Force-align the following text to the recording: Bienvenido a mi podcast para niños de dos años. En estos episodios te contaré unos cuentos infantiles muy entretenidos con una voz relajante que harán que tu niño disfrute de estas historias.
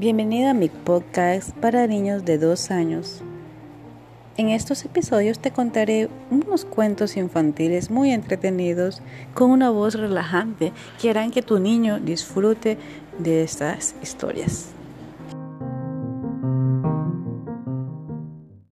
Bienvenido 0.00 0.48
a 0.48 0.54
mi 0.54 0.70
podcast 0.70 1.50
para 1.56 1.86
niños 1.86 2.24
de 2.24 2.38
dos 2.38 2.70
años. 2.70 3.20
En 4.38 4.48
estos 4.48 4.86
episodios 4.86 5.38
te 5.40 5.50
contaré 5.50 6.08
unos 6.30 6.64
cuentos 6.64 7.18
infantiles 7.18 7.90
muy 7.90 8.10
entretenidos 8.10 9.02
con 9.34 9.50
una 9.50 9.68
voz 9.68 9.96
relajante 9.96 10.72
que 10.98 11.10
harán 11.10 11.30
que 11.30 11.42
tu 11.42 11.58
niño 11.58 12.00
disfrute 12.00 12.78
de 13.18 13.42
estas 13.42 13.94
historias. 14.02 14.70